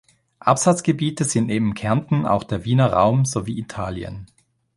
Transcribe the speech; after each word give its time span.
Absatzgebiete 0.39 1.25
sind 1.25 1.45
neben 1.45 1.75
Kärnten 1.75 2.25
auch 2.25 2.43
der 2.43 2.65
Wiener 2.65 2.91
Raum 2.91 3.23
sowie 3.23 3.59
Italien. 3.59 4.25